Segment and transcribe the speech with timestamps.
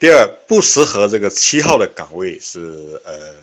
[0.00, 3.34] 第二，不适合这个七号的岗位是呃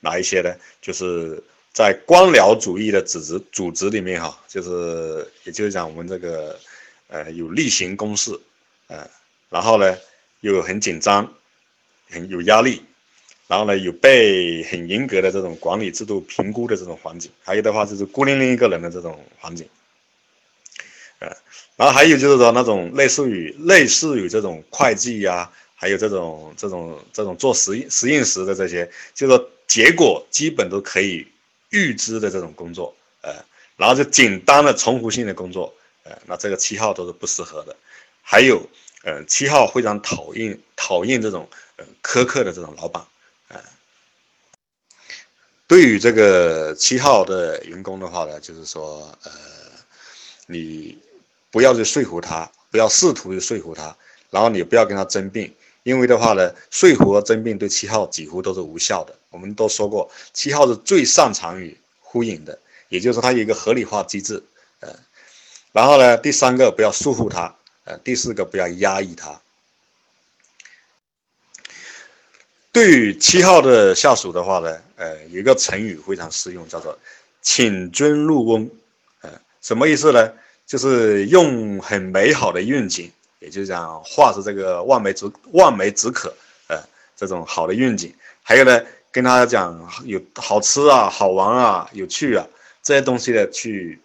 [0.00, 0.52] 哪一些呢？
[0.80, 1.40] 就是
[1.72, 6.58] 在官僚主义的组织组织里面哈，就是也就是讲我们这个
[7.08, 8.32] 呃有例行公事，
[8.88, 9.08] 呃，
[9.48, 9.96] 然后呢
[10.40, 11.32] 又很紧张，
[12.10, 12.82] 很有压力，
[13.46, 19.68] 然后呢有被很严格的这种管理制度评估的这种环境，还有的话就是孤零零一个人的这种环境，
[21.20, 21.28] 呃，
[21.76, 25.48] 然后还有就是说那种类似于类似于这种会计呀。
[25.82, 31.26] 还有这种这种这种做实实验室的这些，就说结果基本都可以
[31.70, 33.34] 预知的这种工作，呃，
[33.76, 35.74] 然后就简单的重复性的工作，
[36.04, 37.74] 呃，那这个七号都是不适合的。
[38.22, 38.64] 还有，
[39.02, 43.04] 呃，七号非常讨厌讨厌这种呃苛刻的这种老板，
[43.48, 43.60] 呃，
[45.66, 49.32] 对于这个七号的员工的话呢，就是说，呃，
[50.46, 50.96] 你
[51.50, 53.96] 不要去说服他，不要试图去说服他，
[54.30, 55.52] 然后你不要跟他争辩。
[55.84, 59.14] 因为的话呢，说服和争辩对七号几乎都是无效的。
[59.30, 62.58] 我们都说过，七号是最擅长于呼应的，
[62.88, 64.42] 也就是说，它有一个合理化机制。
[64.80, 64.94] 呃，
[65.72, 69.40] 然后呢，第三个不要束缚他，呃，第四个不要压抑他。
[72.70, 76.98] 对于七号的下属的话呢，呃，有一个成语非常适用，叫做
[77.42, 78.70] “请君入瓮”。
[79.22, 79.30] 呃，
[79.60, 80.32] 什么意思呢？
[80.64, 83.10] 就是用很美好的愿景。
[83.42, 86.32] 也就是讲，画出这个望梅止望梅止渴，
[86.68, 86.78] 呃，
[87.16, 88.14] 这种好的愿景。
[88.40, 92.46] 还有呢，跟他讲有好吃啊、好玩啊、有趣啊
[92.82, 94.00] 这些东西的去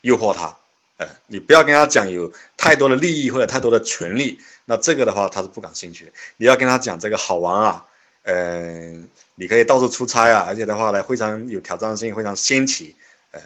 [0.00, 0.56] 诱惑他，
[0.96, 6.12] 呃，你不要跟他讲有太多的利益或者太多的权利，那这个的话他是不感兴趣的。
[6.36, 7.84] 你要跟他讲这个好玩啊，
[8.22, 12.96] 嗯，你可以到处出差啊，而且的话呢非常有挑战性、非常新奇，
[13.30, 13.40] 呃，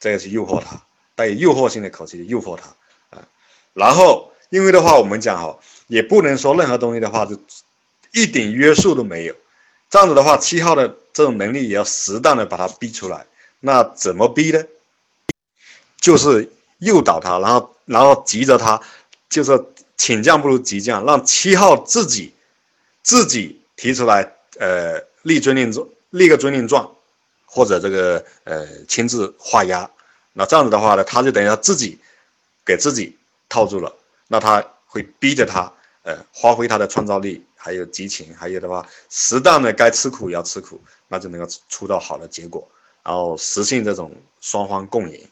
[0.00, 0.82] 这个是诱惑他，
[1.14, 3.22] 带有诱惑性的口气诱惑他，啊，
[3.72, 4.32] 然后。
[4.50, 5.58] 因为的话，我们讲哈，
[5.88, 7.36] 也不能说任何东西的话就
[8.12, 9.34] 一点约束都没有。
[9.90, 13.26] 这样子的话，七号的这种能力也要适当的把它逼出来。
[13.60, 14.62] 那怎么逼呢？
[16.00, 18.80] 就是诱导他，然后然后急着他，
[19.28, 19.64] 就是
[19.96, 22.32] 请将不如急将，让七号自己
[23.02, 26.94] 自己提出来，呃，立遵令状，立个遵令状，
[27.46, 29.88] 或者这个呃亲自画押。
[30.32, 31.98] 那这样子的话呢，他就等于他自己
[32.64, 33.16] 给自己
[33.48, 33.92] 套住了。
[34.28, 35.72] 那他会逼着他，
[36.02, 42.66] 呃，发挥他的创造力，还有激情，还有的话，适当的该吃苦也要吃苦，那就能够出到好的结果，
[43.02, 45.28] 然后实现这种双方共赢。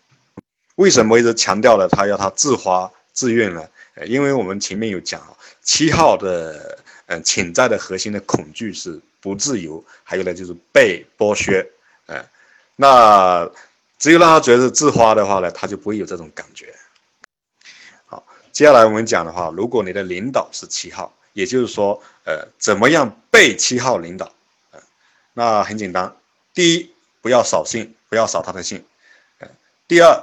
[0.77, 3.69] 为什么一直强调了他要他自发自愿呢？
[3.95, 5.21] 呃，因为我们前面有讲，
[5.63, 11.65] 七号的，嗯，潜在的核心的恐惧是不自由，还有呢就是被剥削，
[12.07, 12.25] 呃，
[12.77, 13.49] 那
[13.99, 16.75] 只有让他觉得自发的话呢，他就不会有这种感觉。
[18.55, 24.31] 接下来我们讲的话，如果你的领导是七号，也就是说，呃，怎么样被七号领导？
[24.71, 24.79] 呃，
[25.33, 26.15] 那很简单，
[26.55, 28.85] 第一，不要扫兴，不要扫他的兴，
[29.41, 29.49] 呃，
[29.89, 30.23] 第二，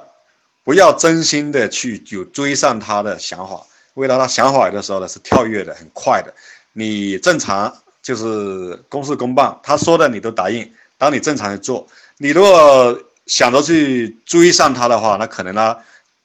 [0.64, 3.66] 不要真心的去有追上他的想法，
[3.96, 6.34] 为了他想法有的时候呢是跳跃的很快的，
[6.72, 15.75] 你正常就是公事公办，他说的你都答应，当你正常的做，你如果想着去追上他的话，那可能呢。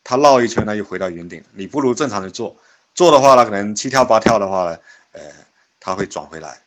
[0.09, 1.44] 他绕一圈呢，又回到原点。
[1.53, 2.56] 你不如正常的做，
[2.94, 4.78] 做的话呢，可能七跳八跳的话呢，
[5.11, 5.21] 呃，
[5.81, 6.62] 他会转回来。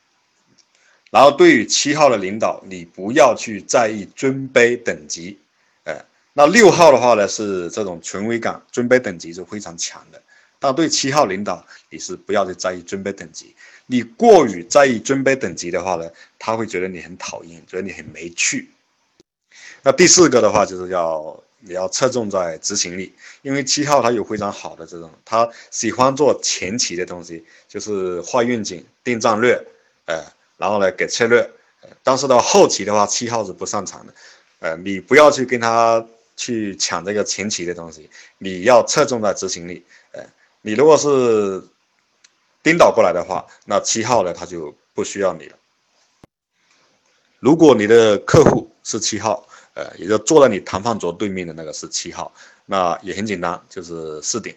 [1.10, 5.40] 然后对于七号的领导，你不要去在意尊卑等级，
[5.86, 10.22] 呃，那六号的话呢，是这种权威感、尊卑等级是非常强的。
[10.60, 13.56] 但对七号领导，你是不要去在意尊卑等级。
[13.86, 18.70] 你过于在意尊卑等级的话呢，他会觉得你很讨厌，觉得你很没趣。
[19.82, 21.42] 那第四个的话，就是要。
[21.62, 29.62] 你要侧重在执行力，因为七号他有非常好的这种，他喜欢做前期的东西，就是画愿景、定战略，
[30.06, 30.24] 呃，
[30.58, 31.52] 然后呢给策略，
[32.02, 34.14] 但是到后期的话，七号是不擅长的，
[34.60, 36.06] 呃，你不要去跟他
[36.38, 40.24] 去抢这个前期的东西，你要侧重在执行力，呃，
[40.62, 41.62] 你如果是
[42.64, 45.58] 颠倒过来的话，那七号呢他就不需要你了。
[47.40, 49.46] 如果你的客户是七号。
[49.80, 52.30] 呃，也就坐在你谈判桌对面的那个是七号，
[52.66, 54.54] 那也很简单，就是四点。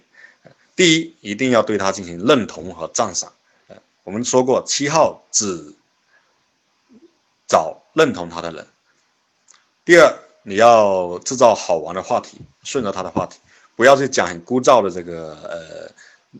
[0.74, 3.32] 第一，一定要对他进行认同和赞赏。
[3.68, 5.72] 呃，我们说过，七号只
[7.46, 8.66] 找认同他的人。
[9.84, 13.38] 第二，你要制造好玩的话题，顺着他的话题，
[13.76, 15.92] 不要去讲很枯燥的这个呃。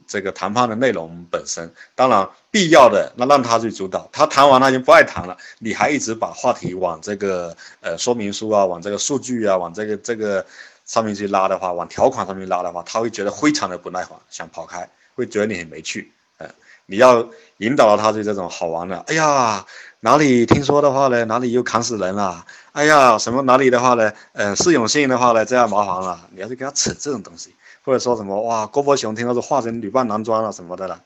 [0.06, 10.44] 这个谈判的内容本身，当然必要的那让他去主导，他谈完他就不爱谈了，你还一直把话题往这个呃说明书啊，往这个数据啊，往这个这个
[10.84, 16.48] 上面去拉的话，往条款上面拉的话，他会觉得非常的不耐烦，想跑开，会觉得你很没趣，呃，
[16.86, 17.28] 你要
[17.58, 19.64] 引导他对这种好玩的，哎呀，
[20.00, 31.04] 哪里听说的话呢，哪里又砍死人了，哎呀，什么哪里的话呢，嗯，释永信的话呢，这样麻烦了，你要去给他扯这种东西，或者说什么哇，郭伯雄听说是化成女扮男装了什么的了，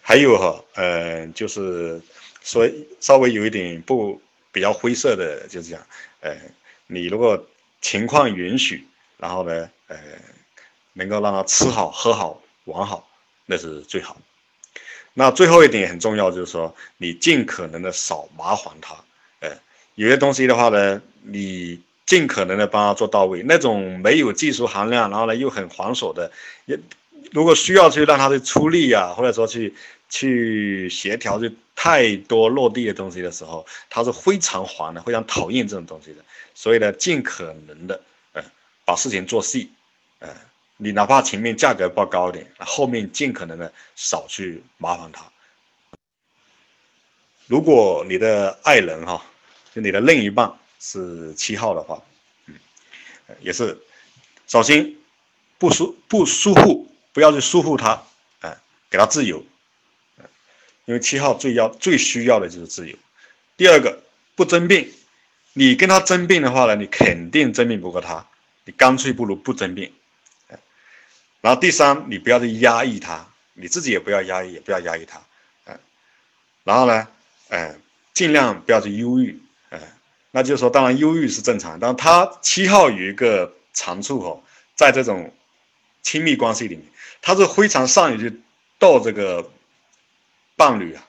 [0.00, 2.00] 还有哈，嗯，就是
[2.42, 2.68] 说
[3.00, 4.20] 稍微有一点不
[4.52, 5.80] 比较灰色的，就是讲，
[6.20, 6.36] 呃，
[6.86, 7.46] 你如果
[7.80, 8.86] 情况允许，
[9.16, 9.96] 然后呢，呃。
[10.96, 13.08] 能够让他吃好喝好玩好，
[13.46, 14.16] 那是最好。
[15.12, 18.94] 那最后一点也很重要，就是说你尽可能的少麻烦他。
[19.40, 19.50] 呃，
[19.96, 23.42] 有些东西的话呢，你尽可能的帮他做到位。
[23.44, 26.30] 那种没有技术含量，然后呢又很繁琐的，
[26.66, 26.78] 也
[27.32, 29.74] 如果需要去让他去出力呀，或者说去
[30.08, 36.24] 去协调，就太多落地的东西的时候，他是非常烦的，非常讨厌这种东西的。
[36.54, 38.00] 所以呢，尽可能的，
[38.32, 38.42] 呃，
[38.84, 39.70] 把事情做细，
[40.18, 40.28] 呃。
[40.76, 45.24] 你哪怕前面价格报高一点，后面尽可能的少去麻烦他。
[47.46, 49.24] 如果你的爱人哈，
[49.72, 52.02] 就你的另一半是七号的话，
[52.46, 52.54] 嗯，
[53.40, 53.78] 也是，
[54.46, 54.94] 首先
[55.58, 58.02] 不疏不疏忽，不要去疏忽他，
[58.40, 58.56] 哎，
[58.90, 59.44] 给他自由，
[60.18, 60.24] 嗯
[60.86, 62.96] 因为七号最要最需要的就是自由。
[63.56, 64.02] 第二个
[64.34, 64.88] 不争辩，
[65.54, 68.26] 你跟他争辩的话呢，你肯定争辩不过他，
[68.64, 69.90] 你干脆不如不争辩。
[71.40, 75.22] 然后第三，你不要去压抑他，你自己也不要压抑，也不要压抑他，
[75.66, 75.78] 嗯。
[76.64, 77.06] 然后呢，
[77.48, 77.80] 嗯，
[78.12, 79.38] 尽量不要去忧郁，
[80.34, 84.42] 那就是说，当然忧郁是正常，但他七号有一个长处哦，
[84.74, 85.32] 在这种
[86.02, 86.84] 亲密关系里面，
[87.22, 88.42] 他是非常善于去
[88.80, 89.48] 逗这个
[90.56, 91.06] 伴侣啊，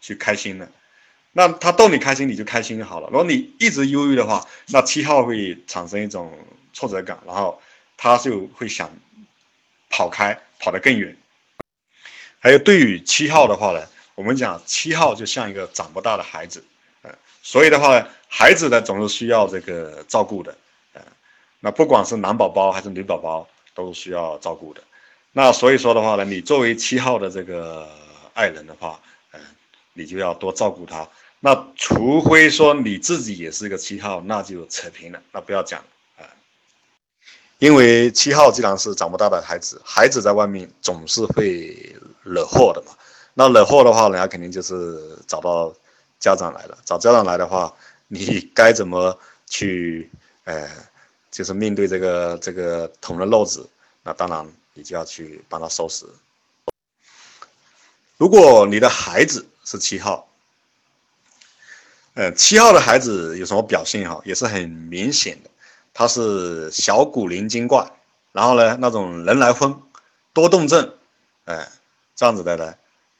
[0.00, 0.66] 去开心的。
[1.32, 3.08] 那他逗你开心，你就开心就好了。
[3.08, 6.32] 如果你一直忧郁的话，那七号会产生一种
[6.72, 7.60] 挫折感，然后
[7.98, 8.90] 他就会想。
[9.90, 11.16] 跑开，跑得更远。
[12.40, 13.86] 还有对于七号的话呢，
[14.16, 16.64] 我们讲七号就像一个长不大的孩子，
[17.46, 20.56] 所以的话呢，孩子呢总是需要这个照顾的，
[20.94, 21.02] 呃，
[21.60, 24.82] 那不管是男宝宝还是女宝宝都需要照顾的。
[25.30, 27.86] 那所以说的话呢，你作为七号的这个
[28.32, 28.98] 爱人的话，
[29.32, 29.40] 嗯，
[29.92, 31.06] 你就要多照顾他。
[31.38, 35.84] 那除非说你自己也是一个七号，那就扯平了，那不要讲
[36.16, 36.24] 啊。
[37.58, 42.92] 因为七号既然是长不大的孩子，孩子在外面总是会惹祸的嘛。
[43.34, 45.70] 那惹祸的话，人家肯定就是找到
[46.24, 46.78] 家长来了。
[46.86, 47.70] 找家长来的话，
[48.08, 50.10] 你该怎么去？
[50.44, 50.68] 呃，
[51.30, 53.68] 就是面对这个这个捅了漏子，
[54.02, 56.06] 那当然你就要去帮他收拾。
[58.16, 60.28] 如果你的孩子是七号，
[62.14, 65.50] 呃，七号的孩子有什么表现哈，也是很明显的。
[65.92, 67.90] 他是小古灵精怪，
[68.32, 69.80] 然后呢，那种人来疯，
[70.32, 70.94] 多动症，
[71.46, 71.68] 哎，
[72.14, 72.74] 这样子的呢，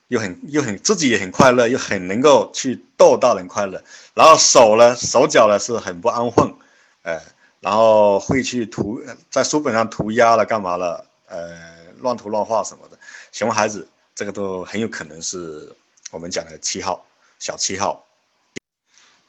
[0.08, 3.82] 又很又很自己也很快乐，又很能够去逗大人快乐。
[4.14, 6.54] 然后手呢，手脚呢是很不安分，
[7.02, 7.20] 哎，
[7.60, 11.04] 然后会去涂在书本上涂鸦了，干嘛了？
[11.26, 11.58] 呃，
[12.00, 12.98] 乱涂乱画什么的。
[13.32, 15.74] 熊孩子这个都很有可能是
[16.10, 17.04] 我们讲的七号，
[17.38, 18.04] 小七号。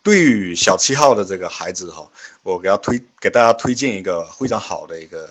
[0.03, 2.07] 对于小七号的这个孩子哈，
[2.43, 5.27] 我给他推给大家推荐一个非常好的一个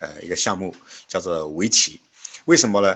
[0.00, 0.74] 呃一个项目，
[1.08, 1.98] 叫做围棋。
[2.44, 2.94] 为什么呢？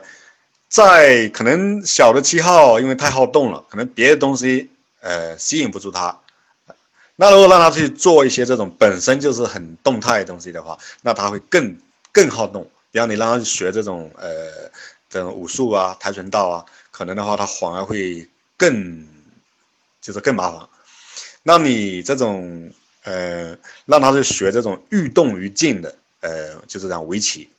[0.71, 6.17] 在可能小的七号因为太好动了，可能别的东西呃吸引不住他。
[7.17, 11.77] 那如果让他去做一些这种本身就是很动态的东西的话，那他会更
[12.13, 12.71] 更好动。
[12.93, 14.71] 比方你让他去学这种呃
[15.09, 19.07] 这种武术啊、跆拳道啊，可能的话他反而会更
[20.01, 20.67] 就是更麻烦。
[21.43, 23.57] 那你这种呃，
[23.87, 27.51] 让他去学这种欲动于静的，呃，就是这样围棋，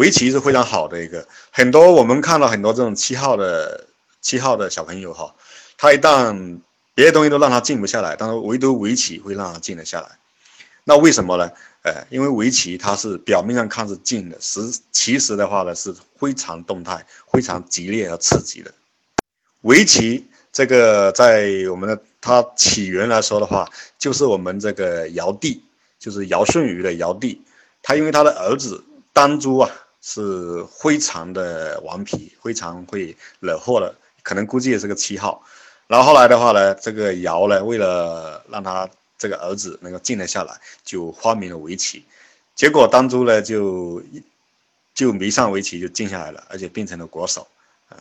[0.00, 1.26] 围棋是非常好的一个。
[1.50, 3.86] 很多我们看到很多这种七号的
[4.22, 5.34] 七号的小朋友哈，
[5.76, 6.58] 他一旦
[6.94, 10.08] 别的东西都让他静不下来，但是唯独围棋会让他静得下来。
[10.84, 11.50] 那为什么呢？
[11.82, 14.60] 呃，因为围棋它是表面上看是静的，实
[14.92, 18.72] 其实的话呢是非常动态、非常激烈和刺激的。
[19.62, 22.00] 围棋这个在我们的。
[22.22, 23.66] 它起源来说的话，
[23.98, 25.64] 就是我们这个尧帝，
[25.98, 27.40] 就是尧舜禹的尧帝。
[27.82, 29.70] 他因为他的儿子丹朱啊，
[30.02, 35.42] 是非常的顽皮，非常会惹祸的，可能估计也是个七号。
[35.86, 38.88] 然后后来的话呢，这个尧呢，为了让他
[39.18, 42.04] 这个儿子能够静得下来，就发明了围棋。
[42.54, 44.02] 结果当初呢，就
[44.94, 47.46] 就迷上围棋，就静下来了，而且变成了国手。
[47.90, 47.96] 嗯，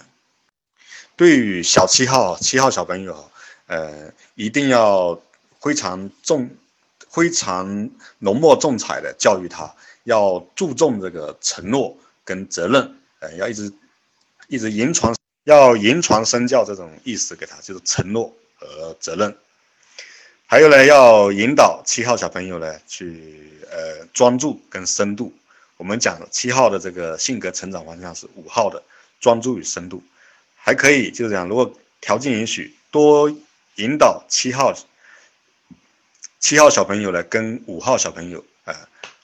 [1.16, 3.30] 对于小七号，七号小朋友。
[3.72, 5.22] 呃，一定要
[5.62, 6.50] 非常重、
[7.08, 7.88] 非常
[8.18, 9.72] 浓墨重彩的教育他，
[10.10, 13.72] 要注重这个承诺跟责任，呃，要一直
[14.48, 19.38] 一直言传，要言传身教这种意思给他，就是承诺和责任。
[20.48, 25.32] 还有呢，要引导七号小朋友呢去呃专注跟深度。
[25.78, 28.82] 我们讲七号的这个性格成长方向是五号的
[29.22, 30.02] 专注与深度，
[30.56, 33.32] 还可以就是讲，如果条件允许，多
[33.76, 34.74] 引导七号
[36.40, 38.44] 七号小朋友呢跟五号小朋友，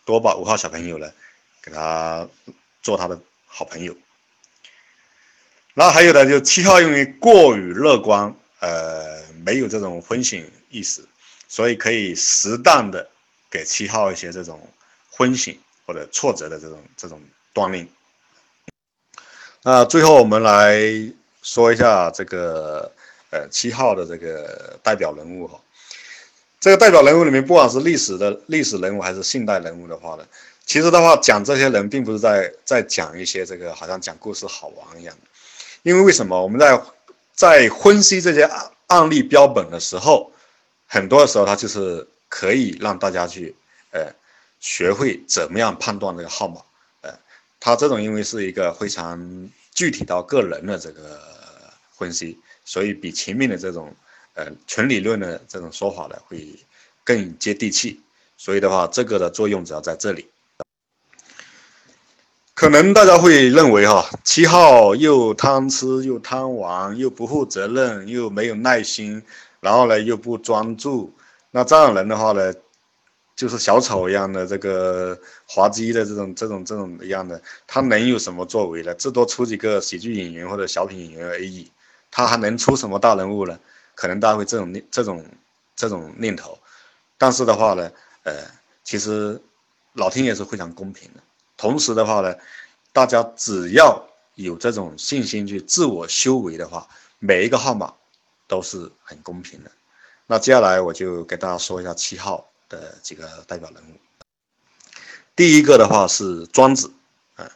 [0.05, 1.11] 多把五号小朋友呢
[1.61, 2.25] 给他
[2.81, 3.93] 做他的好朋友。
[5.73, 11.03] 然后还有呢，就七号因为过于乐观，呃，没有这种风险意识。
[11.47, 13.07] 所以可以适当的
[13.51, 14.67] 给七号一些这种
[15.11, 17.21] 昏醒或者挫折的这种这种
[17.53, 17.87] 锻炼。
[19.61, 20.81] 那最后我们来
[21.43, 22.91] 说一下这个
[23.29, 25.61] 呃七号的这个代表人物哈。
[26.65, 30.25] 这个代表人物里面，不管是历史的历史人物还是现代人物的话呢，
[30.65, 35.27] 其实的话讲这些人，并不是在在讲一些这个好像讲故事好玩一样的。
[35.83, 36.81] 因为为什么我们在
[37.35, 40.31] 在分析这些案案例标本的时候？
[40.87, 43.55] 很多的时候，它就是可以让大家去，
[43.91, 44.11] 呃，
[44.59, 46.61] 学会怎么样判断这个号码，
[47.01, 47.13] 呃，
[47.59, 51.21] 它这种因为是一个非常具体到个人的这个
[51.95, 53.93] 分析，所以比前面的这种，
[54.35, 56.47] 呃，纯理论的这种说法呢，会
[57.03, 57.99] 更接地气。
[58.37, 60.29] 所以的话，这个的作用主要在这里。
[62.53, 69.21] 可能大家会认为哈，七号又贪吃又贪玩又不负责任又没有耐心。
[69.61, 71.11] 然后呢，又不专注，
[71.49, 72.53] 那这样人的话呢，
[73.35, 78.93] 就是小丑一样的这个滑稽的这种这种这种一样的，他能有什么作为呢？
[78.93, 81.71] 至多出几个喜剧演员或者小品演员而已，
[82.11, 83.59] 他还能出什么大人物呢？
[83.95, 85.25] 可能大家会这种念这种
[85.75, 86.57] 这种念头，
[87.17, 87.91] 但是的话呢，
[88.23, 88.33] 呃，
[88.83, 89.41] 其实
[89.93, 91.19] 老天爷是非常公平的。
[91.57, 92.35] 同时的话呢，
[92.93, 96.87] 大家只要有这种信心去自我修为的话，
[97.19, 97.93] 每一个号码。
[98.47, 99.71] 都是很公平的。
[100.27, 103.97] 那接下来我就给大家说一下七号的几个代表人物。
[105.35, 106.93] 第一个的话是庄子，
[107.37, 107.49] 啊，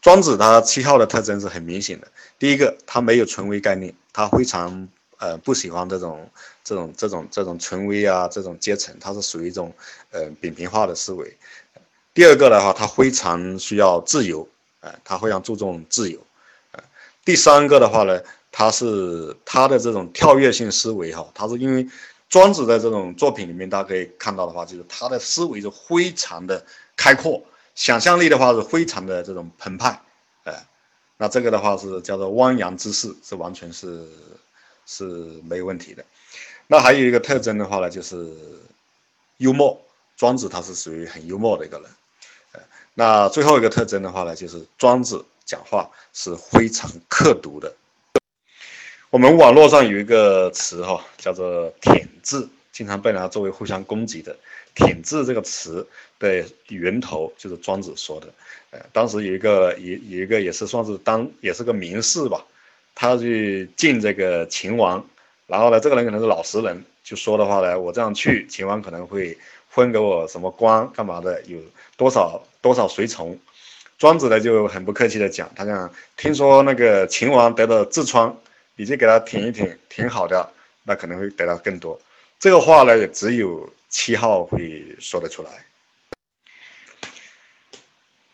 [0.00, 2.08] 庄子他七号的特征是很明显的。
[2.38, 4.88] 第一个，他没有权威概念，他非常
[5.20, 6.28] 呃不喜欢这种
[6.64, 9.72] 这种这种这种权威啊，这种阶层，他是属于一种
[10.10, 11.36] 呃扁平化的思维。
[12.12, 14.48] 第二个的话，他非常需要自由，
[14.80, 16.18] 啊，他非常注重自由，
[16.72, 16.82] 啊。
[17.24, 18.20] 第三个的话呢？
[18.52, 21.88] 他是他的这种跳跃性思维哈，他是因为
[22.28, 27.40] 庄子的这种作品里面，大家可以看到的话，就是他的思维是非常的开阔，
[27.76, 30.02] 想象力的话是非常的这种澎湃，
[30.42, 30.52] 呃，
[31.16, 34.04] 那这个的话是叫做汪洋之势，是完全是
[34.90, 35.04] 是
[35.48, 36.04] 没有问题的。
[36.66, 38.26] 那还有一个特征的话呢，就是
[39.36, 39.80] 幽默，
[40.16, 41.86] 庄子他是属于很幽默的一个人，
[42.52, 42.60] 呃
[42.94, 47.72] 那最后一个特征的话呢，就是庄子讲话是非常刻毒的。
[49.10, 54.36] 我们网络上有一个词哈，叫做“舔字”，经常被拿作为互相攻击的。
[54.74, 55.86] “舔字”这个词
[56.18, 58.28] 的源头就是庄子说的。
[58.70, 62.46] 呃，当时有一个有有一个也是算是当也是个名士吧，
[63.00, 65.02] 他去见这个秦王，
[65.46, 69.38] 然后呢，这个人可能是老实人，就说的话呢，我这样去，秦王可能会
[69.70, 71.58] 分给我什么官干嘛的，有
[71.96, 73.38] 多少多少随从。
[73.96, 78.36] 庄子呢就很不客气的讲，他讲听说那个秦王得了痔疮。
[78.76, 80.52] 你就给他挺一挺，挺好的，
[80.84, 81.98] 那可能会得到更多。
[82.38, 85.50] 这个话呢，也只有七号会说得出来。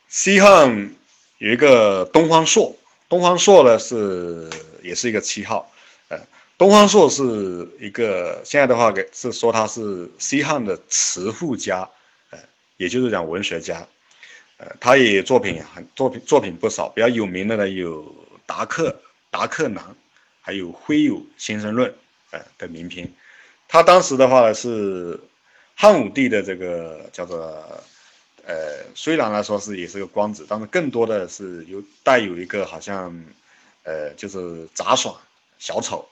[0.09, 0.91] 西汉
[1.39, 2.77] 有一个东方朔，
[3.09, 4.49] 东方朔呢是
[4.83, 5.71] 也是一个七号，
[6.09, 6.19] 呃，
[6.59, 11.89] 东方朔是一个现在的话给是说他是西汉的词赋家，
[12.31, 12.39] 呃，
[12.77, 13.87] 也就是讲文学家，
[14.59, 18.95] 呃，他也作品很作品作品不少，比较有名的呢有达克
[19.31, 19.83] 达克南。
[20.49, 21.91] 还有《徽有先生论》
[22.31, 23.13] 呃的名篇，
[23.67, 25.19] 他当时的话呢是
[25.75, 27.83] 汉武帝的这个叫做
[28.47, 33.13] 呃，虽然来说是也是个官子，但是更多的是有带有一个好像
[33.83, 35.13] 呃就是杂耍
[35.59, 36.09] 小丑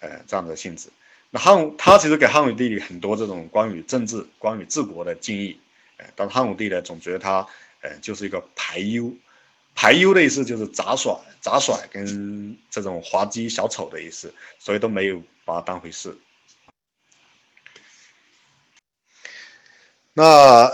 [0.00, 0.90] 呃这样的性质。
[1.30, 5.58] 那汉武他其实给汉武帝很多这种关于政治、关于治国的建议，
[5.96, 7.46] 呃，但汉武帝呢总觉得他
[7.80, 9.10] 呃就是一个排忧。
[9.74, 16.14] 排忧的意思就是杂耍、杂耍跟这种滑稽小丑的意思，所以都没有把它当回事。
[20.12, 20.68] 那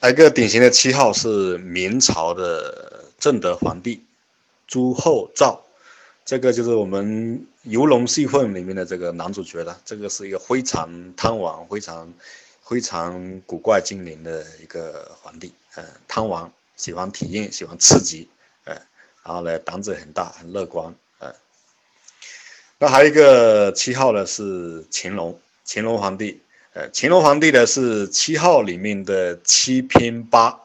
[0.00, 4.00] 还有一个典型的七号是明朝的正德皇帝
[4.68, 5.60] 朱厚照，
[6.24, 9.76] 这个就是我们《游龙戏凤》里面的这个男主角了。
[9.84, 12.12] 这个是一个非常贪玩、非常
[12.62, 18.28] 非常古怪精灵的一个皇帝，嗯，贪玩，喜欢体验，喜欢刺激。
[19.24, 21.34] 然后呢胆子很大，很乐观，呃。
[22.78, 26.40] 那还有一个七号呢是乾隆，乾隆皇帝，
[26.74, 30.60] 呃，乾隆皇帝呢是七号里面的七拼八，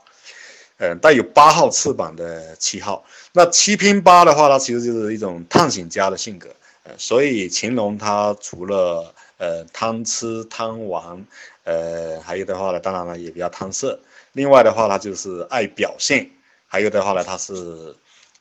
[0.78, 3.04] 呃，带有八号翅膀的七号。
[3.32, 6.50] 那七拼八的话，它其实就是一种探险家的性格，
[6.84, 11.26] 呃，所以乾隆他除了呃贪吃贪玩，
[11.64, 14.00] 呃，还有的话呢，当然了也比较贪色。
[14.34, 16.30] 另外的话，他就是爱表现，
[16.68, 17.54] 还有的话呢，他是，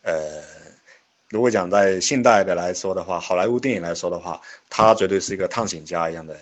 [0.02, 0.42] 呃，
[1.28, 6.36] 如果讲在现代的来说的话，好莱坞电影来说的话，他绝对是一个探险家一样的，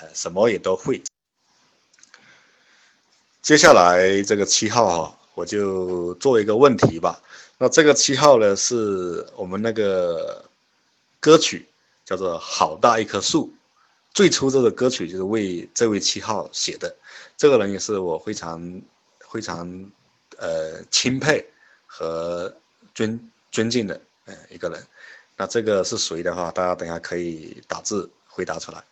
[0.00, 1.02] 呃，什么也都会。
[3.40, 7.20] 接下来这个七号哈，我就做一个问题吧。
[7.58, 10.44] 那这个七号呢，是我们那个
[11.20, 11.68] 歌曲
[12.04, 13.46] 叫做《好大一棵树》，
[14.12, 16.94] 最初这个歌曲就是为这位七号写的。
[17.36, 18.82] 这个人也是我非常
[19.30, 19.68] 非常
[20.38, 21.44] 呃钦佩
[21.86, 22.52] 和
[22.94, 24.82] 尊尊敬的呃一个人。
[25.36, 28.82] 那这个是谁的话，大家等下可以打字回答出来。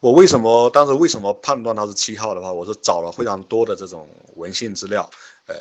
[0.00, 5.08] 我为什么当时为什么判断他是七号的话，我是找了非常多的这种文献资料。
[5.46, 5.54] 呃，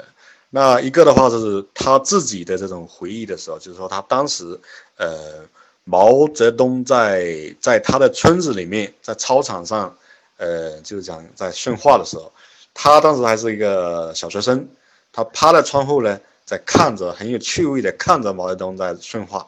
[0.49, 4.59] 那一个的话就是他自己的这种回忆的时候，就是说他当时
[4.97, 5.45] 呃
[5.83, 9.95] 毛泽东在在他的村子里面，在操场上。
[10.41, 12.31] 呃，就是讲在训话的时候，
[12.73, 14.65] 他当时还是一个小学生，
[15.11, 19.45] 他趴在窗户呢，在看着，很有趣味的看着毛泽东在训话，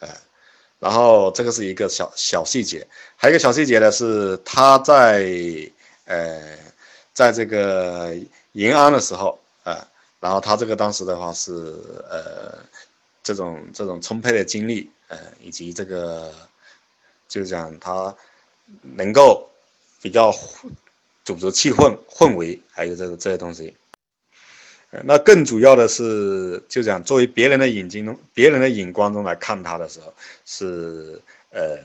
[0.00, 0.08] 呃，
[0.82, 2.84] 然后这个是一个小小细节，
[3.16, 5.24] 还有一个小细节呢是他在
[6.06, 6.58] 呃，
[7.14, 8.12] 在这个
[8.52, 9.86] 延安的时候，啊，
[10.18, 11.52] 然后他这个当时的话是
[12.10, 12.58] 呃，
[13.22, 16.32] 这种这种充沛的精力，呃，以及这个
[17.28, 18.12] 就是讲他
[18.82, 19.48] 能够。
[20.04, 20.34] 比较
[21.24, 23.76] 组织气氛氛围，还有这个这些东西，
[25.04, 30.12] 那更主要的是，就讲作为别人的眼睛中，别人的眼光中来看他的时候，
[30.44, 31.20] 是
[31.50, 31.78] 呃，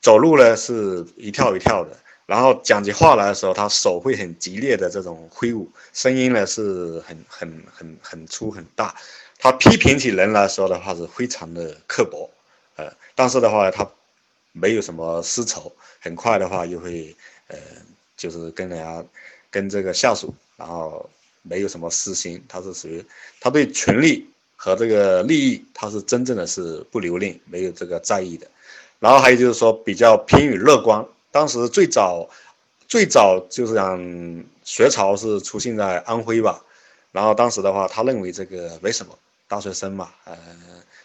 [0.00, 8.94] 走路呢是一跳一跳的，然后讲起话来的时候，他手会很激烈的这种挥舞，声音呢是很很很很粗很大，
[9.38, 12.30] 他批评起人来说的话是非常的刻薄，
[12.76, 13.88] 呃，但是的话他。
[14.52, 17.14] 没有什么私仇，很快的话又会，
[17.46, 17.56] 呃，
[18.16, 19.04] 就是跟人家，
[19.48, 21.08] 跟这个下属，然后
[21.42, 23.04] 没有什么私心，他是属于
[23.40, 28.46] 他对权力和这个利益，他是真正的是不留恋，没有这个在意的。
[28.98, 31.04] 然后还有就是说比较偏于乐观。
[31.30, 32.28] 当时最早，
[32.86, 36.62] 最早就是讲学潮是出现在安徽吧，
[37.12, 40.36] 然后当时的话，他认为这个没什么，大学生嘛，呃，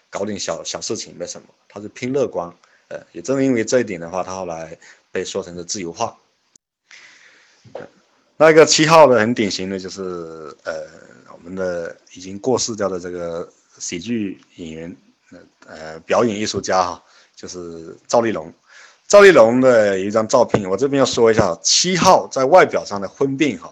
[0.10, 2.52] 搞点小小事情没什么，他是偏乐观。
[2.88, 4.78] 呃，也正因为这一点的话，他后来
[5.12, 6.18] 被说成是自由化。
[8.38, 10.02] 那个七号的很典型的就是，
[10.64, 10.74] 呃，
[11.34, 14.98] 我们的已经过世掉的这个喜剧演员，
[15.68, 17.04] 呃，表演艺术家哈，
[17.36, 18.54] 就是赵丽蓉。
[19.08, 23.72] 赵丽蓉的有一张照片，我这边要说一下，七号在外表上的婚变哈，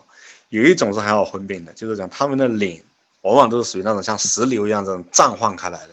[0.50, 2.82] 有一种是很好分辨的，就是讲他们的脸
[3.22, 5.90] 往往都是属于那种像石榴一样这种绽放开来的。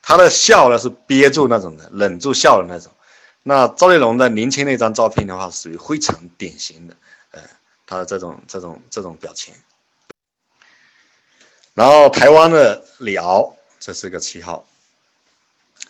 [0.00, 2.90] 他的笑呢是憋住那种的，忍住笑的那种。
[3.44, 6.96] 那赵丽蓉的年轻那张照片的话，属于非常典型的，
[7.92, 9.52] 他的这种这种这种表情。
[11.74, 14.64] 然后台湾的李敖，这是个七号，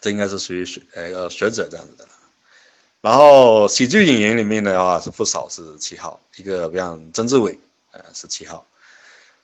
[0.00, 2.08] 这应该是属于学呃学者这样子的。
[3.00, 7.56] 然后喜剧演员里面的话是不少是七号，一个比方曾志伟，
[7.92, 8.66] 呃是七号。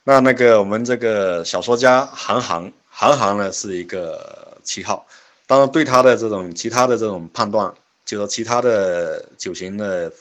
[0.03, 4.47] 那那个我们这个小说家韩寒，韩寒呢是一个。
[4.64, 5.07] 七号，
[5.47, 7.73] 当然对他的这种其他的这种判断，
[8.05, 10.12] 就说其他的九型的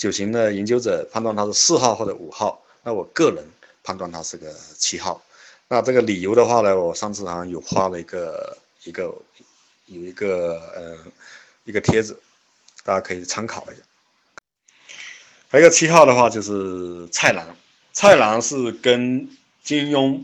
[0.00, 3.44] 九型的研究者判断他是四号或者五号，那我个人
[3.84, 5.22] 判断他是个七号。
[5.68, 9.14] 那这个理由的话呢，我上次好像有发了一个一个
[9.84, 10.96] 有一个呃
[11.64, 12.18] 一个帖子，
[12.82, 13.82] 大家可以参考一下。
[15.50, 17.46] 还有一个七号的话就是蔡澜，
[17.92, 19.28] 蔡澜是跟
[19.62, 20.18] 金庸。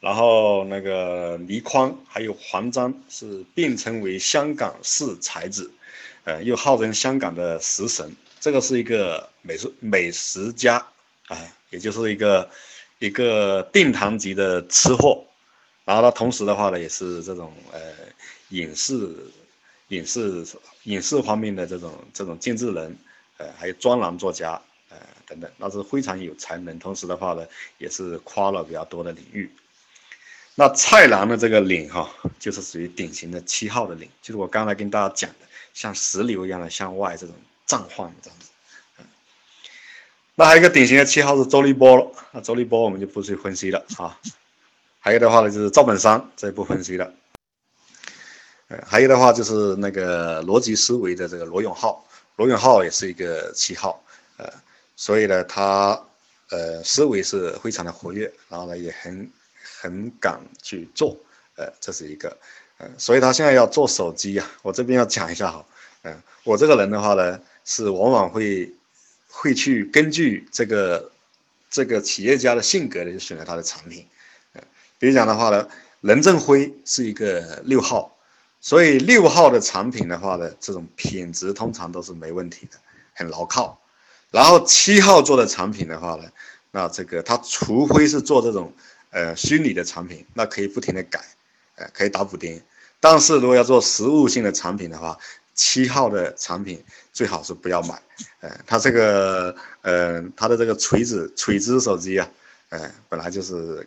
[0.00, 5.72] 然后那个倪匡还有黄沾是并称为香港四才子，
[6.22, 8.14] 呃，又号称香港的食神。
[8.40, 10.76] 这个是一个美食美食家，
[11.26, 11.36] 啊，
[11.70, 12.48] 也就是一个
[12.98, 15.24] 一个殿堂级的吃货。
[15.84, 17.80] 然后他同时的话呢，也是这种呃
[18.50, 19.10] 影视
[19.88, 20.44] 影视
[20.84, 22.96] 影视方面的这种这种建制人，
[23.38, 24.96] 呃，还有专栏作家，呃
[25.26, 26.78] 等等，那是非常有才能。
[26.78, 27.46] 同时的话呢，
[27.78, 29.50] 也是跨了比较多的领域。
[30.54, 37.34] 那蔡澜的这个领哈，就是属于典型的七号的领，就是我刚才跟大家讲的，像石榴一样的向外这种
[37.68, 38.46] 绽放这样子。
[40.34, 44.18] 那还有一个典型的七号是周立波了，那周立波我们就不去分析了啊。
[45.00, 47.12] 还有的话呢就是赵本山，这不分析了。
[48.86, 52.04] 还有的话就是那个逻辑思维的这个罗永浩，
[52.36, 54.04] 罗永浩也是一个七号，
[54.36, 54.46] 呃，
[54.94, 55.98] 所以呢他
[56.50, 59.30] 呃思维是非常的活跃，然后呢也很
[59.80, 61.16] 很敢去做，
[61.56, 62.36] 呃，这是一个，
[62.76, 65.64] 呃，所以他现在要做手机呀，我这边要讲一下哈，
[66.02, 68.72] 嗯，我这个人的话呢是往往会
[69.28, 71.12] 会去根据这个
[71.68, 74.06] 这个企业家的性格呢，就选择他的产品，
[74.54, 74.62] 呃，
[74.98, 75.68] 比如讲的话呢，
[76.00, 78.16] 任正非是一个六号。
[78.60, 82.78] 所以六号的产品的话呢，这种品质通常都是没问题的，
[83.12, 83.78] 很牢靠。
[84.30, 86.24] 然后七号做的产品的话呢，
[86.70, 88.72] 那这个它除非是做这种
[89.10, 91.20] 呃虚拟的产品，那可以不停的改，
[91.76, 92.60] 呃可以打补丁。
[92.98, 95.16] 但是如果要做实物性的产品的话，
[95.58, 96.80] 七号的产品
[97.12, 98.00] 最好是不要买。
[98.38, 102.30] 呃，它这个呃它的这个锤子锤子手机啊，
[102.68, 103.86] 呃本来就是，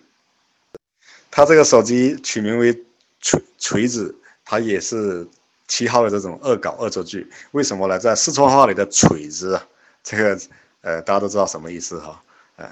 [1.31, 2.77] 它这个手机取名为
[3.21, 4.13] 锤锤子。
[4.43, 5.25] 它也是
[5.65, 7.97] 七号的这种恶搞恶作剧，为什么呢？
[7.97, 9.57] 在四川话里的“锤子”，
[10.03, 10.38] 这个
[10.81, 12.21] 呃大家都知道什么意思哈，
[12.57, 12.69] 嗯。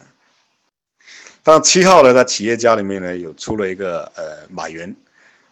[1.42, 4.94] 但七号呢，在企业家里面呢，有出了一个呃马云，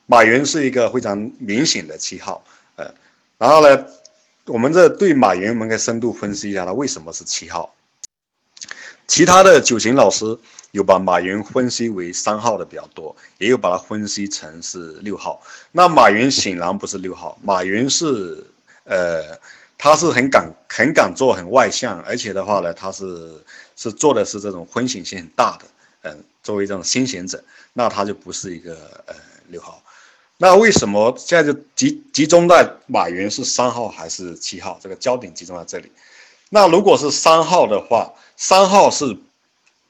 [0.06, 2.44] 马云是一个非常明显的七号，
[3.38, 3.86] 然后呢，
[4.46, 7.74] 我们这对马云我们可以深度分析一下，他为什么是七号？
[9.08, 10.38] 其他的九型老师。
[10.72, 15.42] 有把马云分析为三号的比较多，也有把它分析成是六号。
[15.72, 18.46] 那马云显然不是六号，马云是，
[18.84, 19.24] 呃，
[19.78, 23.42] 他是很敢、很敢做、很外向，而且的话呢，他是
[23.78, 25.66] 是做的是这种风险性很大的，
[26.02, 27.42] 嗯，作为这种先行者，
[27.74, 28.76] 那他就不是一个
[29.08, 29.16] 呃
[29.48, 29.82] 六号。
[30.38, 34.80] 那为什么现在就集集中在马云是三号还是七号？
[34.82, 35.92] 这个焦点集中在这里。
[36.50, 39.18] 那如果是三号的话，三号是。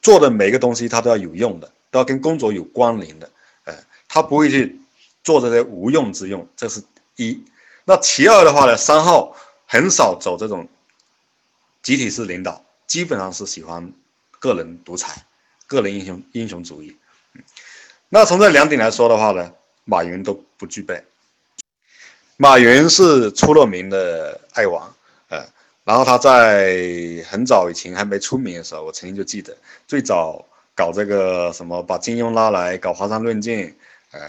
[0.00, 3.28] 做的每个东西，他都要有用的，都要跟工作有关联的，
[3.64, 3.74] 呃，
[4.06, 4.80] 他不会去
[5.24, 6.80] 做这些无用之用，这是
[7.16, 7.44] 一。
[7.84, 9.34] 那其二的话呢，三号
[9.66, 10.68] 很少走这种
[11.82, 13.92] 集体式领导，基本上是喜欢
[14.38, 15.26] 个人独裁、
[15.66, 16.96] 个人英雄英雄主义。
[18.08, 19.52] 那从这两点来说的话呢，
[19.88, 21.02] 马云都不具备。
[22.36, 24.82] 马云是出了名的爱玩。
[25.28, 25.42] 呃
[25.88, 26.76] 然后他在
[27.30, 33.74] 很早以前还没出名的时候，我曾经就记得最早搞这个什么把金庸拉来搞华山论剑，
[34.10, 34.20] 呃，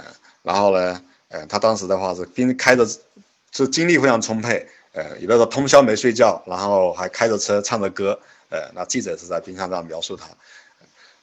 [0.42, 2.88] 然后呢，呃，他当时的话是边开着，
[3.52, 8.18] 是精力非常充沛，呃，有的时候通宵没睡觉，然后还开着车唱着歌，
[8.48, 10.30] 呃，那记者是在冰山上描述他，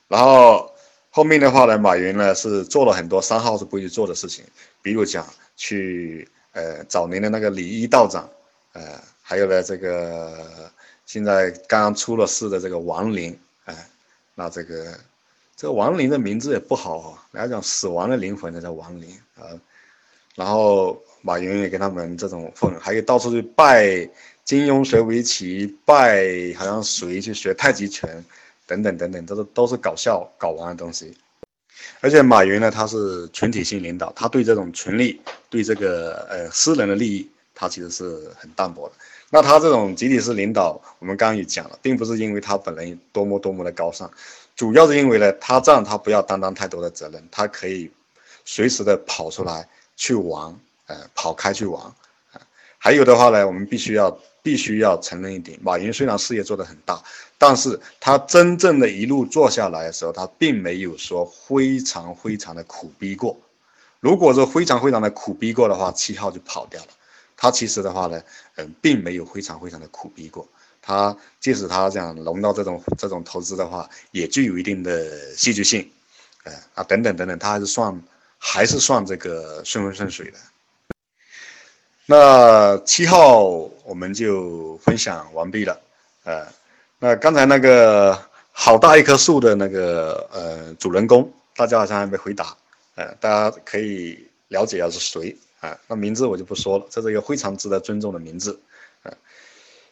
[0.06, 0.70] 然后
[1.16, 4.44] 后面的话呢，马云呢是做了很多三号是不会去做的事情，
[4.82, 5.26] 比如讲
[5.56, 8.28] 去呃早年的那个李一道长，
[8.74, 8.82] 呃。
[9.22, 10.70] 还有呢，这个
[11.06, 13.74] 现在刚刚出了事的这个王林，哎，
[14.34, 14.94] 那这个
[15.56, 19.48] 这个王林的名字也不好哈，人家讲死亡的灵魂那叫王林啊。
[20.34, 24.06] 然后马云也跟他们这种混，还有到处去拜
[24.44, 28.22] 金庸学围棋，拜好像谁去学太极拳，
[28.66, 31.16] 等等等等，都是都是搞笑搞玩的东西。
[32.00, 38.94] 而且马云呢，他是群体性领导，他对这种权力，对这个呃私人的利益，他其实是很淡薄的。
[39.28, 44.10] 那他这种集体式领导，我们刚刚也讲了，并不是因为他本人多么多么的高尚，
[44.54, 47.90] 主要是因为呢，他这样他不要担当太多的责任，他可以
[48.44, 50.54] 随时的跑出来去玩，
[50.86, 51.82] 呃，跑开去玩，
[52.32, 52.40] 啊，
[52.78, 57.02] 还有的话呢，我们必须要必须要承认一点，马云虽然事业做得很大，
[57.36, 63.36] 但是他真正的一路做下来的时候，他并没有说非常非常的苦逼过，
[63.98, 66.88] 如果说非常非常的苦逼过的话，七号就跑掉了。
[67.36, 68.22] 他其实的话呢，
[68.54, 70.46] 嗯，并没有非常非常的苦逼过。
[70.80, 75.90] 他即使他这样融到这种这种投资的话，也具有一定的戏剧性，
[76.44, 78.00] 呃啊等等等等，他还是算
[78.38, 80.38] 还是算这个顺风顺水的。
[82.08, 83.42] 那七号
[83.84, 85.80] 我们就分享完毕了，
[86.22, 86.46] 呃，
[87.00, 88.16] 那刚才那个
[88.52, 92.56] 好大一棵树的那个呃主人公，大家好像还没回答，
[92.94, 95.36] 呃，大家可以了解一下是谁。
[95.58, 98.60] 啊，那名字我就不说了，这是一个非常值得尊重的名字，
[99.02, 99.10] 啊，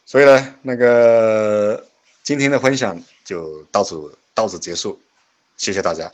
[0.05, 1.83] 所以呢，那个
[2.23, 4.97] 今天的分享就到此到此结束，
[5.57, 6.09] 谢谢大家。